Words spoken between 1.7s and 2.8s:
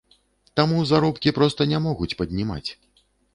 не могуць паднімаць.